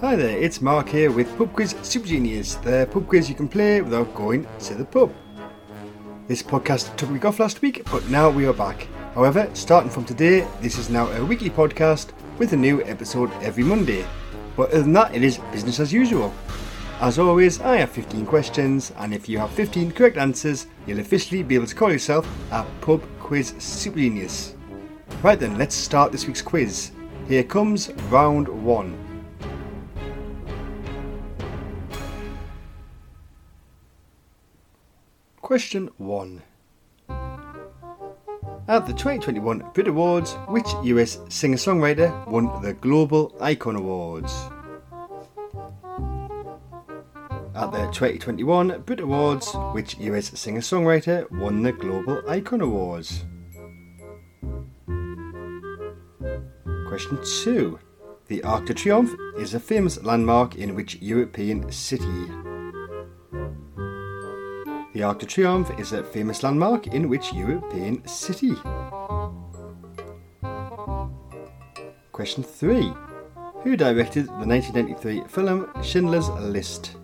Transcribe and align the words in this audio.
Hi 0.00 0.16
there, 0.16 0.38
it's 0.38 0.62
Mark 0.62 0.88
here 0.88 1.10
with 1.10 1.36
Pub 1.36 1.52
Quiz 1.52 1.76
Super 1.82 2.06
Genius, 2.06 2.54
the 2.54 2.88
pub 2.90 3.06
quiz 3.06 3.28
you 3.28 3.34
can 3.34 3.46
play 3.46 3.82
without 3.82 4.14
going 4.14 4.46
to 4.60 4.74
the 4.74 4.84
pub. 4.86 5.12
This 6.26 6.42
podcast 6.42 6.96
took 6.96 7.10
a 7.10 7.12
week 7.12 7.26
off 7.26 7.38
last 7.38 7.60
week, 7.60 7.84
but 7.92 8.08
now 8.08 8.30
we 8.30 8.46
are 8.46 8.54
back. 8.54 8.88
However, 9.14 9.50
starting 9.52 9.90
from 9.90 10.06
today, 10.06 10.46
this 10.62 10.78
is 10.78 10.88
now 10.88 11.10
a 11.10 11.22
weekly 11.22 11.50
podcast 11.50 12.12
with 12.38 12.54
a 12.54 12.56
new 12.56 12.82
episode 12.84 13.30
every 13.42 13.62
Monday. 13.62 14.06
But 14.56 14.70
other 14.70 14.84
than 14.84 14.94
that, 14.94 15.14
it 15.14 15.22
is 15.22 15.36
business 15.52 15.80
as 15.80 15.92
usual. 15.92 16.32
As 17.02 17.18
always, 17.18 17.60
I 17.60 17.76
have 17.76 17.90
15 17.90 18.24
questions, 18.24 18.92
and 18.96 19.12
if 19.12 19.28
you 19.28 19.36
have 19.36 19.50
15 19.50 19.92
correct 19.92 20.16
answers, 20.16 20.66
you'll 20.86 21.00
officially 21.00 21.42
be 21.42 21.56
able 21.56 21.66
to 21.66 21.74
call 21.74 21.92
yourself 21.92 22.26
a 22.52 22.64
Pub 22.80 23.02
Quiz 23.18 23.52
Super 23.58 23.98
Genius. 23.98 24.56
Right 25.22 25.38
then, 25.38 25.58
let's 25.58 25.74
start 25.74 26.10
this 26.10 26.26
week's 26.26 26.40
quiz. 26.40 26.90
Here 27.28 27.44
comes 27.44 27.92
round 28.08 28.48
one. 28.48 29.09
Question 35.50 35.90
1. 35.96 36.42
At 38.68 38.86
the 38.86 38.92
2021 38.92 39.64
Brit 39.74 39.88
Awards, 39.88 40.34
which 40.46 40.68
US 40.84 41.18
singer 41.28 41.56
songwriter 41.56 42.24
won 42.28 42.62
the 42.62 42.74
Global 42.74 43.34
Icon 43.40 43.74
Awards? 43.74 44.32
At 47.56 47.72
the 47.72 47.90
2021 47.90 48.82
Brit 48.82 49.00
Awards, 49.00 49.52
which 49.72 49.98
US 49.98 50.38
singer 50.38 50.60
songwriter 50.60 51.28
won 51.32 51.64
the 51.64 51.72
Global 51.72 52.22
Icon 52.30 52.60
Awards? 52.60 53.24
Question 56.86 57.18
2. 57.42 57.76
The 58.28 58.44
Arc 58.44 58.66
de 58.66 58.74
Triomphe 58.74 59.16
is 59.36 59.54
a 59.54 59.58
famous 59.58 60.00
landmark 60.04 60.54
in 60.54 60.76
which 60.76 61.02
European 61.02 61.72
city? 61.72 62.28
The 65.00 65.06
Arc 65.06 65.20
de 65.20 65.24
Triomphe 65.24 65.80
is 65.80 65.92
a 65.94 66.04
famous 66.04 66.42
landmark 66.42 66.88
in 66.88 67.08
which 67.08 67.32
European 67.32 68.06
city? 68.06 68.52
Question 72.12 72.42
3. 72.42 72.92
Who 73.62 73.78
directed 73.78 74.26
the 74.26 74.46
1993 74.46 75.22
film 75.26 75.70
Schindler's 75.82 76.28
List? 76.28 76.96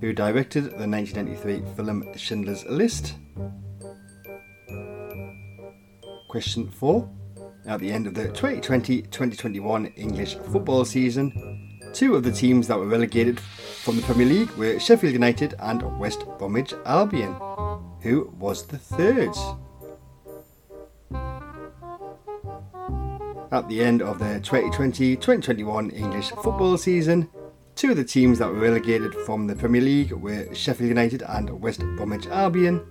Who 0.00 0.14
directed 0.14 0.70
the 0.70 0.88
1993 0.88 1.74
film 1.76 2.08
Schindler's 2.16 2.64
List? 2.64 3.16
Question 6.30 6.70
4. 6.70 7.06
At 7.66 7.80
the 7.80 7.92
end 7.92 8.06
of 8.06 8.14
the 8.14 8.28
2020 8.28 9.02
2021 9.02 9.86
English 9.96 10.36
football 10.36 10.86
season, 10.86 11.73
Two 11.94 12.16
of 12.16 12.24
the 12.24 12.32
teams 12.32 12.66
that 12.66 12.76
were 12.76 12.88
relegated 12.88 13.38
from 13.38 13.94
the 13.94 14.02
Premier 14.02 14.26
League 14.26 14.50
were 14.56 14.80
Sheffield 14.80 15.12
United 15.12 15.54
and 15.60 15.96
West 15.96 16.24
Bromwich 16.38 16.74
Albion. 16.84 17.36
Who 18.00 18.34
was 18.36 18.66
the 18.66 18.78
third? 18.78 19.30
At 23.52 23.68
the 23.68 23.80
end 23.80 24.02
of 24.02 24.18
the 24.18 24.40
2020 24.40 25.14
2021 25.14 25.90
English 25.90 26.30
football 26.30 26.76
season, 26.76 27.28
two 27.76 27.92
of 27.92 27.96
the 27.96 28.02
teams 28.02 28.40
that 28.40 28.48
were 28.48 28.58
relegated 28.58 29.14
from 29.14 29.46
the 29.46 29.54
Premier 29.54 29.80
League 29.80 30.10
were 30.10 30.52
Sheffield 30.52 30.88
United 30.88 31.22
and 31.22 31.60
West 31.60 31.78
Bromwich 31.78 32.26
Albion. 32.26 32.84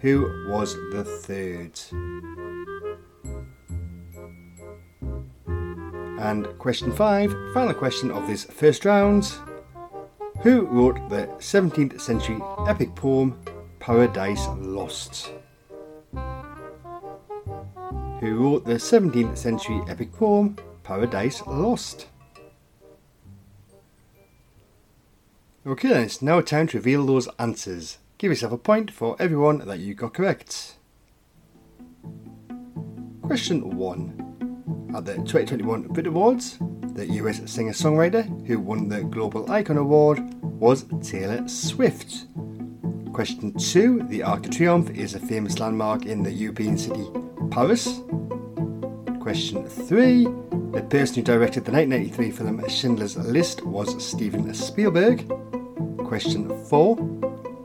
Who 0.00 0.46
was 0.50 0.74
the 0.92 1.04
third? 1.04 2.41
And 6.22 6.46
question 6.60 6.92
five, 6.92 7.34
final 7.52 7.74
question 7.74 8.12
of 8.12 8.28
this 8.28 8.44
first 8.44 8.84
round. 8.84 9.32
Who 10.42 10.66
wrote 10.66 11.08
the 11.10 11.26
17th 11.40 12.00
century 12.00 12.40
epic 12.68 12.94
poem 12.94 13.36
Paradise 13.80 14.46
Lost? 14.56 15.32
Who 18.20 18.36
wrote 18.36 18.64
the 18.64 18.74
17th 18.74 19.36
century 19.36 19.80
epic 19.88 20.12
poem 20.12 20.56
Paradise 20.84 21.42
Lost? 21.44 22.06
Okay 25.66 25.88
then, 25.88 26.04
it's 26.04 26.22
now 26.22 26.40
time 26.40 26.68
to 26.68 26.78
reveal 26.78 27.04
those 27.04 27.26
answers. 27.40 27.98
Give 28.18 28.30
yourself 28.30 28.52
a 28.52 28.58
point 28.58 28.92
for 28.92 29.16
everyone 29.18 29.66
that 29.66 29.80
you 29.80 29.94
got 29.94 30.14
correct. 30.14 30.76
Question 33.22 33.76
1. 33.76 34.31
At 34.94 35.06
the 35.06 35.14
2021 35.14 35.84
Brit 35.84 36.06
Awards, 36.06 36.58
the 36.92 37.06
US 37.14 37.50
singer 37.50 37.72
songwriter 37.72 38.24
who 38.46 38.58
won 38.58 38.88
the 38.90 39.02
Global 39.02 39.50
Icon 39.50 39.78
Award 39.78 40.20
was 40.42 40.84
Taylor 41.02 41.48
Swift. 41.48 42.26
Question 43.14 43.54
2 43.54 44.02
The 44.08 44.22
Arc 44.22 44.42
de 44.42 44.50
Triomphe 44.50 44.94
is 44.94 45.14
a 45.14 45.18
famous 45.18 45.58
landmark 45.58 46.04
in 46.04 46.22
the 46.22 46.30
European 46.30 46.76
city 46.76 47.06
Paris. 47.50 48.02
Question 49.20 49.66
3 49.66 50.24
The 50.72 50.86
person 50.90 51.14
who 51.16 51.22
directed 51.22 51.64
the 51.64 51.72
1993 51.72 52.30
film 52.30 52.68
Schindler's 52.68 53.16
List 53.16 53.64
was 53.64 54.04
Steven 54.04 54.52
Spielberg. 54.52 55.26
Question 56.04 56.50
4 56.66 56.98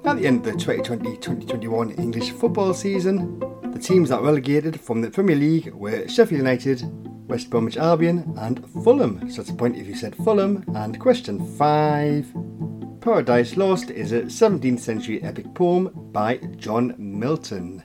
At 0.05 0.15
the 0.15 0.27
end 0.27 0.47
of 0.47 0.53
the 0.53 0.59
2020 0.59 1.17
2021 1.17 1.91
English 1.91 2.31
football 2.31 2.73
season, 2.73 3.37
the 3.73 3.79
teams 3.79 4.09
that 4.09 4.21
relegated 4.21 4.79
from 4.79 5.01
the 5.01 5.11
Premier 5.11 5.35
League 5.35 5.73
were 5.73 6.07
Sheffield 6.07 6.39
United, 6.39 6.81
West 7.27 7.49
Bromwich 7.49 7.77
Albion, 7.77 8.33
and 8.37 8.67
Fulham. 8.83 9.29
So 9.29 9.37
that's 9.37 9.49
a 9.49 9.53
point 9.53 9.77
if 9.77 9.87
you 9.87 9.95
said 9.95 10.15
Fulham. 10.15 10.63
And 10.75 10.99
question 10.99 11.45
five 11.57 12.31
Paradise 13.01 13.55
Lost 13.55 13.89
is 13.89 14.11
a 14.11 14.23
17th 14.23 14.79
century 14.79 15.21
epic 15.23 15.53
poem 15.53 15.91
by 16.11 16.37
John 16.57 16.95
Milton. 16.97 17.83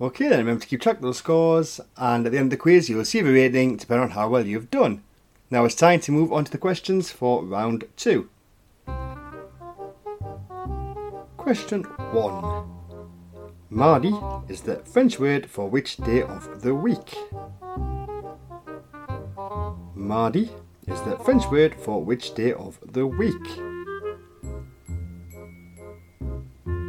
Okay, 0.00 0.28
then 0.28 0.38
remember 0.38 0.60
to 0.60 0.66
keep 0.66 0.80
track 0.80 0.96
of 0.96 1.02
those 1.02 1.18
scores, 1.18 1.80
and 1.96 2.24
at 2.24 2.32
the 2.32 2.38
end 2.38 2.46
of 2.46 2.50
the 2.50 2.56
quiz, 2.56 2.88
you'll 2.88 3.04
see 3.04 3.20
the 3.20 3.32
rating 3.32 3.76
depending 3.76 4.04
on 4.04 4.10
how 4.10 4.28
well 4.28 4.46
you've 4.46 4.70
done. 4.70 5.02
Now 5.50 5.64
it's 5.64 5.74
time 5.74 6.00
to 6.00 6.12
move 6.12 6.32
on 6.32 6.44
to 6.44 6.52
the 6.52 6.58
questions 6.58 7.10
for 7.10 7.42
round 7.44 7.84
two. 7.96 8.28
Question 11.36 11.84
one. 12.12 12.77
Mardi 13.70 14.14
is 14.48 14.62
the 14.62 14.76
French 14.76 15.18
word 15.18 15.48
for 15.50 15.68
which 15.68 15.98
day 15.98 16.22
of 16.22 16.62
the 16.62 16.74
week? 16.74 17.18
Mardi 19.94 20.50
is 20.86 21.02
the 21.02 21.18
French 21.22 21.44
word 21.50 21.74
for 21.74 22.02
which 22.02 22.34
day 22.34 22.54
of 22.54 22.78
the 22.82 23.06
week? 23.06 23.34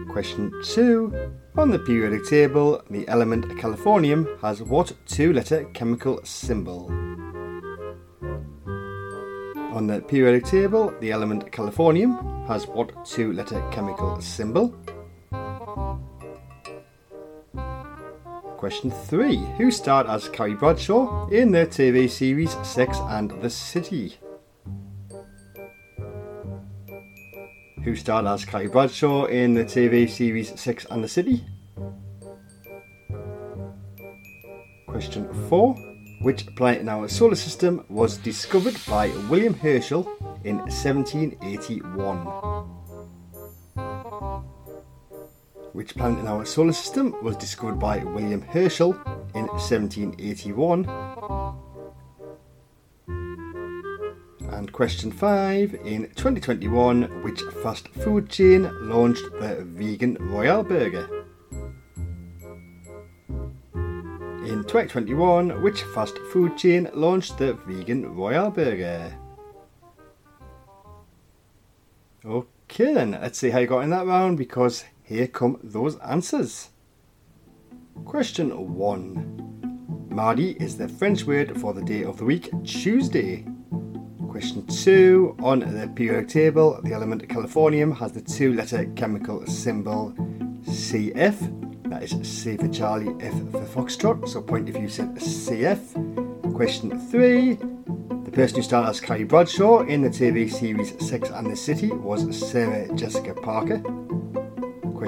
Question 0.07 0.53
2. 0.63 1.33
On 1.57 1.69
the 1.69 1.79
periodic 1.79 2.25
table, 2.25 2.81
the 2.89 3.05
element 3.09 3.45
californium 3.57 4.39
has 4.39 4.61
what 4.61 4.93
two 5.05 5.33
letter 5.33 5.65
chemical 5.73 6.21
symbol? 6.23 6.87
On 9.73 9.85
the 9.85 10.01
periodic 10.07 10.45
table, 10.45 10.93
the 11.01 11.11
element 11.11 11.51
californium 11.51 12.47
has 12.47 12.67
what 12.67 13.05
two 13.05 13.33
letter 13.33 13.61
chemical 13.69 14.21
symbol? 14.21 14.73
Question 18.59 18.91
3. 18.91 19.37
Who 19.57 19.71
starred 19.71 20.07
as 20.07 20.27
Carrie 20.27 20.53
Bradshaw 20.53 21.29
in 21.29 21.53
the 21.53 21.65
TV 21.65 22.09
series 22.09 22.51
Sex 22.67 22.99
and 23.03 23.31
the 23.41 23.49
City? 23.49 24.17
Who 27.85 27.95
starred 27.95 28.25
as 28.25 28.43
Carrie 28.43 28.67
Bradshaw 28.67 29.27
in 29.27 29.53
the 29.53 29.63
TV 29.63 30.09
series 30.09 30.59
Sex 30.59 30.85
and 30.91 31.01
the 31.01 31.07
City? 31.07 31.45
Question 34.87 35.33
4. 35.47 35.75
Which 36.23 36.45
planet 36.57 36.81
in 36.81 36.89
our 36.89 37.07
solar 37.07 37.35
system 37.35 37.85
was 37.87 38.17
discovered 38.17 38.75
by 38.89 39.07
William 39.29 39.53
Herschel 39.53 40.05
in 40.43 40.57
1781? 40.57 42.48
Which 45.79 45.95
planet 45.95 46.19
in 46.19 46.27
our 46.27 46.43
solar 46.43 46.73
system 46.73 47.15
was 47.23 47.37
discovered 47.37 47.79
by 47.79 48.03
William 48.03 48.41
Herschel 48.41 48.91
in 49.33 49.47
1781. 49.47 50.85
And 54.51 54.73
question 54.73 55.09
5 55.09 55.75
In 55.85 56.09
2021, 56.15 57.23
which 57.23 57.41
fast 57.63 57.87
food 57.87 58.27
chain 58.27 58.69
launched 58.89 59.23
the 59.39 59.63
vegan 59.63 60.17
Royale 60.19 60.63
Burger? 60.63 61.07
In 63.73 64.65
2021, 64.67 65.61
which 65.63 65.83
fast 65.83 66.17
food 66.33 66.57
chain 66.57 66.89
launched 66.93 67.37
the 67.37 67.53
vegan 67.53 68.17
Royale 68.17 68.51
Burger? 68.51 69.17
Okay 72.25 72.93
then, 72.93 73.11
let's 73.11 73.39
see 73.39 73.51
how 73.51 73.59
you 73.59 73.67
got 73.67 73.85
in 73.85 73.91
that 73.91 74.05
round 74.05 74.37
because 74.37 74.83
here 75.09 75.25
come 75.25 75.59
those 75.63 75.97
answers. 76.01 76.69
Question 78.05 78.75
1. 78.75 80.07
mardi 80.11 80.51
is 80.59 80.77
the 80.77 80.87
French 80.87 81.23
word 81.23 81.59
for 81.59 81.73
the 81.73 81.81
day 81.81 82.03
of 82.03 82.17
the 82.17 82.25
week, 82.25 82.51
Tuesday. 82.63 83.43
Question 84.29 84.67
2. 84.67 85.37
On 85.39 85.61
the 85.61 85.87
periodic 85.95 86.29
table, 86.29 86.79
the 86.83 86.93
element 86.93 87.27
californium 87.27 87.91
has 87.97 88.11
the 88.11 88.21
two 88.21 88.53
letter 88.53 88.85
chemical 88.95 89.43
symbol 89.47 90.13
CF. 90.61 91.89
That 91.89 92.03
is 92.03 92.11
C 92.21 92.55
for 92.55 92.67
Charlie, 92.67 93.15
F 93.19 93.33
for 93.51 93.65
Foxtrot. 93.65 94.29
So 94.29 94.43
point 94.43 94.69
if 94.69 94.77
you 94.77 94.89
said 94.89 95.15
CF. 95.15 96.53
Question 96.53 96.99
3. 97.09 97.55
The 98.25 98.31
person 98.31 98.57
who 98.57 98.61
starred 98.61 98.89
as 98.89 99.01
Carrie 99.01 99.23
Bradshaw 99.23 99.87
in 99.87 100.03
the 100.03 100.09
TV 100.09 100.47
series 100.51 100.93
Sex 101.03 101.31
and 101.31 101.49
the 101.49 101.55
City 101.55 101.89
was 101.89 102.21
Sarah 102.47 102.93
Jessica 102.93 103.33
Parker. 103.33 103.81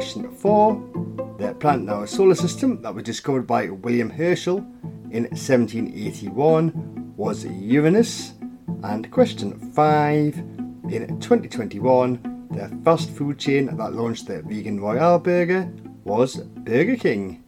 Question 0.01 0.35
4. 0.35 1.35
The 1.37 1.53
planet 1.59 1.83
in 1.83 1.89
our 1.89 2.07
solar 2.07 2.33
system 2.33 2.81
that 2.81 2.95
was 2.95 3.03
discovered 3.03 3.45
by 3.45 3.69
William 3.69 4.09
Herschel 4.09 4.57
in 5.11 5.25
1781 5.25 7.13
was 7.15 7.45
Uranus. 7.45 8.33
And 8.81 9.11
question 9.11 9.59
5. 9.73 10.37
In 10.89 11.19
2021, 11.19 12.47
the 12.49 12.75
fast 12.83 13.11
food 13.11 13.37
chain 13.37 13.67
that 13.77 13.93
launched 13.93 14.25
the 14.25 14.41
vegan 14.41 14.79
Royale 14.79 15.19
burger 15.19 15.71
was 16.03 16.37
Burger 16.37 16.95
King. 16.95 17.43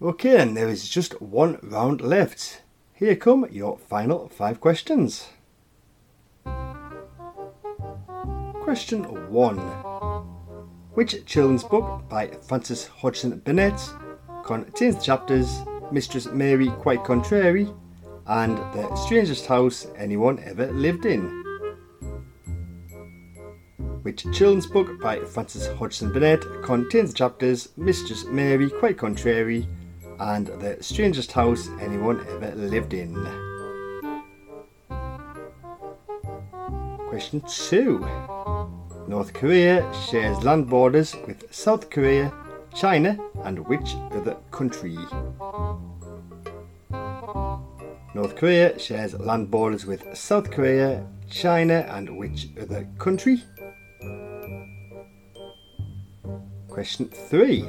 Okay, 0.00 0.40
and 0.40 0.56
there 0.56 0.68
is 0.68 0.88
just 0.88 1.20
one 1.20 1.58
round 1.64 2.00
left. 2.00 2.62
Here 2.94 3.16
come 3.16 3.44
your 3.50 3.76
final 3.76 4.28
five 4.28 4.60
questions. 4.60 5.30
Question 8.70 9.02
1. 9.32 9.56
Which 10.94 11.26
children's 11.26 11.64
book 11.64 12.08
by 12.08 12.28
Frances 12.28 12.86
Hodgson 12.86 13.40
Burnett 13.40 13.80
contains 14.44 14.94
the 14.94 15.02
chapters 15.02 15.62
Mistress 15.90 16.26
Mary 16.26 16.68
Quite 16.78 17.02
Contrary 17.02 17.68
and 18.28 18.56
The 18.72 18.94
Strangest 18.94 19.46
House 19.46 19.88
Anyone 19.96 20.38
Ever 20.44 20.70
Lived 20.70 21.04
In? 21.04 21.24
Which 24.02 24.24
children's 24.32 24.68
book 24.68 25.00
by 25.00 25.18
Frances 25.18 25.66
Hodgson 25.76 26.12
Burnett 26.12 26.44
contains 26.62 27.10
the 27.10 27.16
chapters 27.16 27.70
Mistress 27.76 28.24
Mary 28.26 28.70
Quite 28.70 28.96
Contrary 28.96 29.66
and 30.20 30.46
the 30.46 30.76
strangest 30.80 31.32
house 31.32 31.68
anyone 31.80 32.24
ever 32.28 32.54
lived 32.54 32.94
in. 32.94 33.16
Question 37.08 37.42
2. 37.48 38.39
North 39.10 39.32
Korea 39.32 39.92
shares 40.08 40.44
land 40.44 40.68
borders 40.68 41.16
with 41.26 41.52
South 41.52 41.90
Korea, 41.90 42.32
China, 42.72 43.18
and 43.42 43.58
which 43.66 43.96
other 44.12 44.36
country? 44.52 44.96
North 48.14 48.36
Korea 48.36 48.78
shares 48.78 49.14
land 49.14 49.50
borders 49.50 49.84
with 49.84 50.16
South 50.16 50.52
Korea, 50.52 51.04
China, 51.28 51.84
and 51.90 52.16
which 52.16 52.50
other 52.62 52.86
country? 52.98 53.42
Question 56.68 57.08
3. 57.08 57.68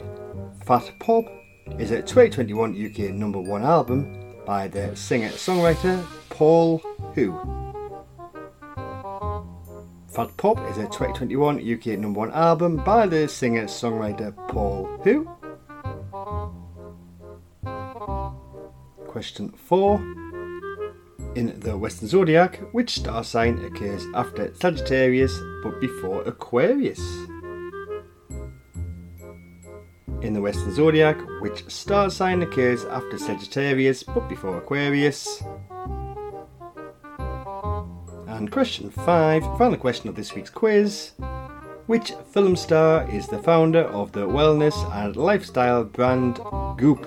Fat 0.64 0.92
Pop 1.00 1.26
is 1.80 1.90
a 1.90 2.04
2021 2.04 2.86
UK 2.86 3.16
number 3.16 3.40
one 3.40 3.64
album 3.64 4.36
by 4.46 4.68
the 4.68 4.96
singer 4.96 5.30
songwriter 5.30 6.06
Paul 6.30 6.78
Who. 7.16 7.71
Fat 10.22 10.38
Pop 10.38 10.60
is 10.70 10.78
a 10.78 10.84
2021 10.84 11.58
UK 11.74 11.98
number 11.98 12.20
one 12.20 12.32
album 12.32 12.76
by 12.76 13.08
the 13.08 13.28
singer 13.28 13.64
songwriter 13.64 14.32
Paul 14.50 14.86
Who. 15.04 15.28
Question 19.08 19.50
4. 19.50 19.98
In 21.34 21.60
the 21.60 21.76
Western 21.76 22.08
Zodiac, 22.08 22.58
which 22.72 23.00
star 23.00 23.24
sign 23.24 23.66
occurs 23.66 24.06
after 24.14 24.54
Sagittarius 24.54 25.36
but 25.64 25.82
before 25.82 26.22
Aquarius? 26.26 27.02
in 30.22 30.34
the 30.34 30.42
Western 30.42 30.72
Zodiac, 30.72 31.18
which 31.40 31.68
star 31.68 32.12
sign 32.12 32.44
occurs 32.44 32.86
after 32.86 33.18
Sagittarius 33.18 34.04
but 34.04 34.30
before 34.30 34.56
Aquarius. 34.58 35.42
And 38.42 38.52
question 38.52 38.90
5, 38.90 39.44
final 39.60 39.78
question 39.78 40.10
of 40.10 40.16
this 40.16 40.34
week's 40.34 40.50
quiz. 40.50 41.12
Which 41.86 42.14
film 42.32 42.56
star 42.56 43.08
is 43.08 43.28
the 43.28 43.38
founder 43.38 43.84
of 43.84 44.14
the 44.14 44.28
wellness 44.28 44.74
and 44.96 45.16
lifestyle 45.16 45.84
brand 45.84 46.40
Goop? 46.76 47.06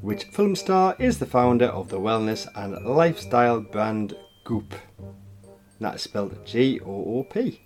Which 0.00 0.22
film 0.26 0.54
star 0.54 0.94
is 1.00 1.18
the 1.18 1.26
founder 1.26 1.66
of 1.66 1.88
the 1.88 1.98
wellness 1.98 2.46
and 2.54 2.86
lifestyle 2.86 3.62
brand 3.62 4.14
Goop? 4.44 4.76
That's 5.80 6.04
spelled 6.04 6.46
G 6.46 6.78
O 6.78 7.18
O 7.18 7.24
P. 7.24 7.60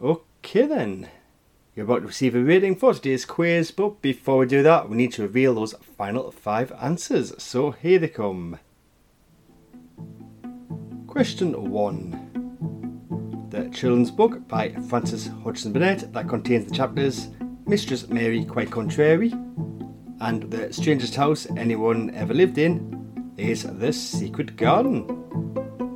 Okay 0.00 0.66
then. 0.68 1.08
You're 1.74 1.86
about 1.86 2.00
to 2.00 2.08
receive 2.08 2.34
a 2.34 2.40
rating 2.44 2.76
for 2.76 2.92
today's 2.92 3.24
quiz, 3.24 3.70
but 3.70 4.02
before 4.02 4.36
we 4.36 4.46
do 4.46 4.62
that, 4.62 4.90
we 4.90 4.96
need 4.98 5.12
to 5.12 5.22
reveal 5.22 5.54
those 5.54 5.72
final 5.96 6.30
five 6.30 6.70
answers. 6.72 7.32
So 7.42 7.70
here 7.70 7.98
they 7.98 8.08
come. 8.08 8.58
Question 11.06 11.70
1. 11.70 13.46
The 13.48 13.70
children's 13.70 14.10
book 14.10 14.46
by 14.46 14.72
Frances 14.90 15.28
Hodgson 15.42 15.72
Burnett 15.72 16.12
that 16.12 16.28
contains 16.28 16.66
the 16.66 16.74
chapters 16.74 17.28
Mistress 17.66 18.06
Mary 18.06 18.44
Quite 18.44 18.70
Contrary 18.70 19.32
and 20.20 20.50
The 20.50 20.70
Strangest 20.74 21.14
House 21.14 21.46
Anyone 21.56 22.14
Ever 22.14 22.34
Lived 22.34 22.58
In 22.58 23.32
is 23.38 23.62
The 23.62 23.94
Secret 23.94 24.58
Garden. 24.58 25.06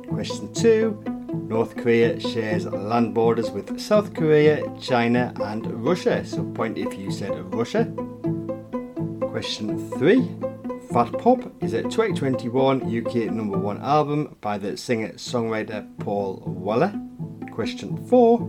Question 0.09 0.51
2. 0.55 1.16
North 1.33 1.75
Korea 1.75 2.19
shares 2.19 2.65
land 2.65 3.13
borders 3.13 3.49
with 3.51 3.79
South 3.79 4.13
Korea, 4.13 4.63
China, 4.79 5.33
and 5.41 5.65
Russia. 5.83 6.25
So, 6.25 6.43
point 6.43 6.77
if 6.77 6.97
you 6.97 7.11
said 7.11 7.31
Russia. 7.53 7.85
Question 9.21 9.89
3. 9.91 10.29
Fat 10.91 11.11
Pop 11.19 11.39
is 11.61 11.73
a 11.73 11.83
2021 11.83 12.81
UK 12.81 13.31
number 13.31 13.57
one 13.57 13.81
album 13.81 14.35
by 14.41 14.57
the 14.57 14.77
singer 14.77 15.09
songwriter 15.13 15.85
Paul 15.99 16.43
Weller. 16.45 16.93
Question 17.51 17.97
4. 18.07 18.39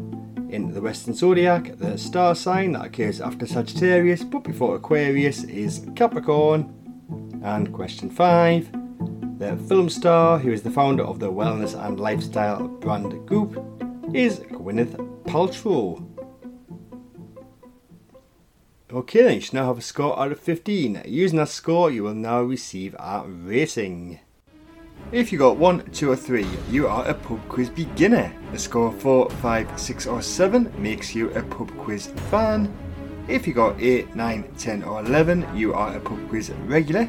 In 0.50 0.72
the 0.72 0.80
Western 0.80 1.14
Zodiac, 1.14 1.76
the 1.78 1.98
star 1.98 2.34
sign 2.34 2.72
that 2.72 2.86
occurs 2.86 3.20
after 3.20 3.46
Sagittarius 3.46 4.25
but 4.25 4.44
before 4.44 4.76
Aquarius 4.76 5.44
is 5.44 5.87
Capricorn. 5.94 6.75
And 7.42 7.73
question 7.73 8.11
5 8.11 8.77
the 9.38 9.57
film 9.68 9.88
star, 9.88 10.38
who 10.38 10.50
is 10.50 10.62
the 10.62 10.71
founder 10.71 11.04
of 11.04 11.21
the 11.21 11.30
wellness 11.30 11.80
and 11.87 12.00
lifestyle 12.00 12.66
brand 12.66 13.25
Goop, 13.26 13.52
is 14.12 14.40
Gwyneth 14.40 14.97
Paltrow. 15.25 16.04
Okay, 18.92 19.23
then 19.23 19.35
you 19.35 19.40
should 19.40 19.54
now 19.54 19.66
have 19.66 19.78
a 19.78 19.83
score 19.83 20.18
out 20.18 20.33
of 20.33 20.40
15. 20.40 21.02
Using 21.04 21.38
that 21.38 21.50
score, 21.50 21.90
you 21.90 22.02
will 22.02 22.14
now 22.14 22.42
receive 22.42 22.97
a 22.99 23.23
rating. 23.26 24.18
If 25.12 25.30
you 25.30 25.38
got 25.38 25.57
1, 25.57 25.90
2 25.92 26.11
or 26.11 26.16
3, 26.16 26.45
you 26.71 26.88
are 26.88 27.07
a 27.07 27.14
pub 27.14 27.40
quiz 27.49 27.71
beginner. 27.71 28.33
A 28.52 28.59
score 28.59 28.88
of 28.88 29.00
4, 29.00 29.30
5, 29.30 29.80
6 29.80 30.07
or 30.07 30.21
7 30.21 30.73
makes 30.83 31.14
you 31.14 31.30
a 31.30 31.42
pub 31.45 31.71
quiz 31.78 32.09
fan. 32.30 32.75
If 33.28 33.47
you 33.47 33.54
got 33.54 33.80
8, 33.80 34.16
9, 34.16 34.54
10 34.59 34.83
or 34.83 35.00
11, 35.00 35.47
you 35.54 35.75
are 35.75 35.95
a 35.95 36.00
pub 36.00 36.28
quiz 36.28 36.50
regular. 36.66 37.09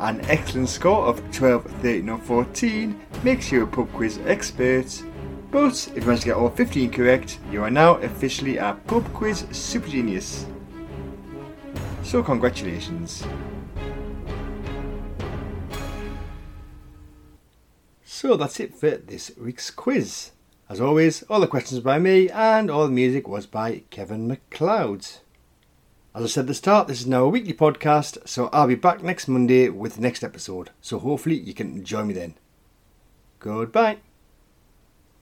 An 0.00 0.20
excellent 0.26 0.68
score 0.68 1.06
of 1.06 1.20
12, 1.32 1.64
13 1.82 2.08
or 2.08 2.18
14 2.18 3.00
makes 3.24 3.50
you 3.50 3.64
a 3.64 3.66
pub 3.66 3.92
quiz 3.92 4.20
expert. 4.26 5.02
But 5.50 5.90
if 5.96 5.96
you 5.96 6.02
manage 6.02 6.20
to 6.20 6.26
get 6.26 6.36
all 6.36 6.50
15 6.50 6.92
correct, 6.92 7.40
you 7.50 7.64
are 7.64 7.70
now 7.70 7.96
officially 7.96 8.58
a 8.58 8.78
pub 8.86 9.12
quiz 9.12 9.44
super 9.50 9.88
genius. 9.88 10.46
So 12.04 12.22
congratulations. 12.22 13.24
So 18.04 18.36
that's 18.36 18.60
it 18.60 18.76
for 18.76 18.90
this 18.90 19.32
week's 19.36 19.72
quiz. 19.72 20.30
As 20.68 20.80
always, 20.80 21.24
all 21.24 21.40
the 21.40 21.48
questions 21.48 21.80
by 21.80 21.98
me 21.98 22.30
and 22.30 22.70
all 22.70 22.84
the 22.84 22.92
music 22.92 23.26
was 23.26 23.46
by 23.46 23.82
Kevin 23.90 24.28
MacLeod. 24.28 25.06
As 26.18 26.24
I 26.24 26.26
said 26.26 26.40
at 26.40 26.46
the 26.48 26.54
start, 26.54 26.88
this 26.88 26.98
is 26.98 27.06
now 27.06 27.22
a 27.22 27.28
weekly 27.28 27.54
podcast, 27.54 28.26
so 28.26 28.48
I'll 28.52 28.66
be 28.66 28.74
back 28.74 29.04
next 29.04 29.28
Monday 29.28 29.68
with 29.68 29.94
the 29.94 30.00
next 30.00 30.24
episode. 30.24 30.70
So 30.80 30.98
hopefully 30.98 31.36
you 31.36 31.54
can 31.54 31.84
join 31.84 32.08
me 32.08 32.14
then. 32.14 32.34
Goodbye. 33.38 33.98